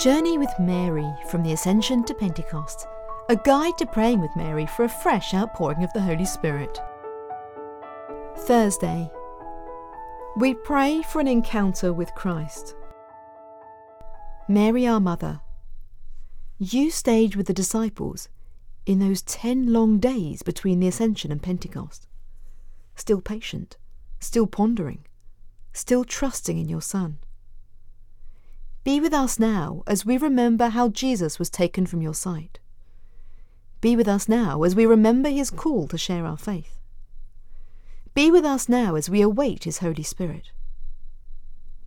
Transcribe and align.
Journey 0.00 0.38
with 0.38 0.58
Mary 0.58 1.12
from 1.28 1.42
the 1.42 1.52
Ascension 1.52 2.04
to 2.04 2.14
Pentecost, 2.14 2.86
a 3.28 3.36
guide 3.36 3.76
to 3.76 3.84
praying 3.84 4.22
with 4.22 4.34
Mary 4.34 4.64
for 4.64 4.84
a 4.84 4.88
fresh 4.88 5.34
outpouring 5.34 5.84
of 5.84 5.92
the 5.92 6.00
Holy 6.00 6.24
Spirit. 6.24 6.80
Thursday. 8.34 9.10
We 10.38 10.54
pray 10.54 11.02
for 11.02 11.20
an 11.20 11.28
encounter 11.28 11.92
with 11.92 12.14
Christ. 12.14 12.74
Mary, 14.48 14.86
our 14.86 15.00
Mother, 15.00 15.42
you 16.58 16.90
stayed 16.90 17.34
with 17.34 17.46
the 17.46 17.52
disciples 17.52 18.30
in 18.86 19.00
those 19.00 19.20
ten 19.20 19.70
long 19.70 19.98
days 19.98 20.42
between 20.42 20.80
the 20.80 20.88
Ascension 20.88 21.30
and 21.30 21.42
Pentecost, 21.42 22.08
still 22.96 23.20
patient, 23.20 23.76
still 24.18 24.46
pondering, 24.46 25.04
still 25.74 26.04
trusting 26.04 26.56
in 26.56 26.70
your 26.70 26.80
Son. 26.80 27.18
Be 28.82 28.98
with 28.98 29.12
us 29.12 29.38
now 29.38 29.82
as 29.86 30.06
we 30.06 30.16
remember 30.16 30.68
how 30.68 30.88
Jesus 30.88 31.38
was 31.38 31.50
taken 31.50 31.84
from 31.84 32.00
your 32.00 32.14
sight. 32.14 32.58
Be 33.80 33.94
with 33.94 34.08
us 34.08 34.28
now 34.28 34.62
as 34.62 34.74
we 34.74 34.86
remember 34.86 35.28
his 35.28 35.50
call 35.50 35.86
to 35.88 35.98
share 35.98 36.24
our 36.24 36.38
faith. 36.38 36.80
Be 38.14 38.30
with 38.30 38.44
us 38.44 38.68
now 38.68 38.94
as 38.94 39.10
we 39.10 39.20
await 39.20 39.64
his 39.64 39.78
Holy 39.78 40.02
Spirit. 40.02 40.50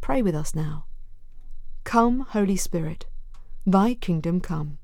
Pray 0.00 0.20
with 0.20 0.34
us 0.34 0.54
now. 0.54 0.84
Come, 1.84 2.20
Holy 2.20 2.56
Spirit, 2.56 3.06
thy 3.64 3.94
kingdom 3.94 4.40
come. 4.40 4.78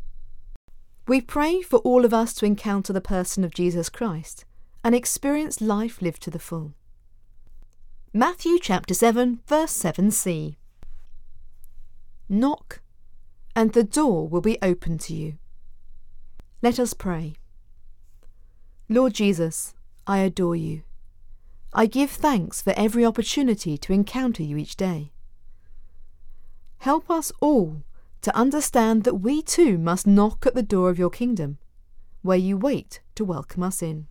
We 1.08 1.20
pray 1.20 1.62
for 1.62 1.78
all 1.80 2.04
of 2.04 2.14
us 2.14 2.34
to 2.34 2.46
encounter 2.46 2.92
the 2.92 3.00
person 3.00 3.44
of 3.44 3.54
Jesus 3.54 3.88
Christ 3.88 4.44
and 4.82 4.94
experience 4.94 5.60
life 5.60 6.00
lived 6.00 6.22
to 6.22 6.30
the 6.30 6.38
full. 6.38 6.74
Matthew 8.12 8.58
chapter 8.60 8.94
7, 8.94 9.40
verse 9.46 9.72
7c. 9.72 10.56
Knock, 12.28 12.80
and 13.54 13.72
the 13.72 13.84
door 13.84 14.28
will 14.28 14.40
be 14.40 14.58
opened 14.60 15.00
to 15.02 15.14
you. 15.14 15.38
Let 16.62 16.78
us 16.80 16.94
pray. 16.94 17.34
Lord 18.88 19.14
Jesus, 19.14 19.74
I 20.06 20.18
adore 20.18 20.56
you. 20.56 20.82
I 21.72 21.86
give 21.86 22.10
thanks 22.10 22.62
for 22.62 22.72
every 22.76 23.04
opportunity 23.04 23.76
to 23.78 23.92
encounter 23.92 24.42
you 24.42 24.56
each 24.56 24.76
day. 24.76 25.12
Help 26.78 27.10
us 27.10 27.32
all 27.40 27.82
to 28.22 28.36
understand 28.36 29.04
that 29.04 29.16
we 29.16 29.42
too 29.42 29.78
must 29.78 30.06
knock 30.06 30.46
at 30.46 30.54
the 30.54 30.62
door 30.62 30.90
of 30.90 30.98
your 30.98 31.10
kingdom, 31.10 31.58
where 32.22 32.36
you 32.36 32.56
wait 32.56 33.00
to 33.14 33.24
welcome 33.24 33.62
us 33.62 33.82
in. 33.82 34.08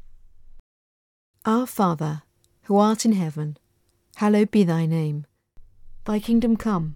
Our 1.45 1.67
Father, 1.67 2.23
who 2.63 2.77
art 2.77 3.05
in 3.05 3.11
heaven, 3.11 3.58
hallowed 4.16 4.52
be 4.52 4.63
thy 4.63 4.86
name. 4.86 5.25
Thy 6.05 6.19
kingdom 6.19 6.55
come, 6.55 6.95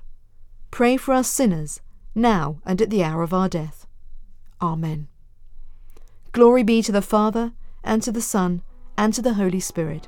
pray 0.71 0.97
for 0.97 1.13
us 1.13 1.27
sinners, 1.27 1.81
now 2.15 2.61
and 2.65 2.81
at 2.81 2.89
the 2.89 3.03
hour 3.03 3.21
of 3.21 3.33
our 3.33 3.49
death. 3.49 3.85
Amen. 4.61 5.07
Glory 6.31 6.63
be 6.63 6.81
to 6.81 6.91
the 6.91 7.01
Father, 7.01 7.51
and 7.83 8.01
to 8.01 8.11
the 8.11 8.21
Son, 8.21 8.61
and 8.97 9.13
to 9.13 9.21
the 9.21 9.33
Holy 9.33 9.59
Spirit, 9.59 10.07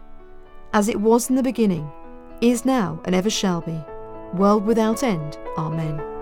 as 0.74 0.88
it 0.88 1.02
was 1.02 1.30
in 1.30 1.36
the 1.36 1.44
beginning, 1.44 1.92
is 2.42 2.66
now, 2.66 3.02
and 3.06 3.14
ever 3.14 3.30
shall 3.30 3.62
be, 3.62 3.80
world 4.34 4.66
without 4.66 5.04
end. 5.04 5.38
Amen. 5.58 6.13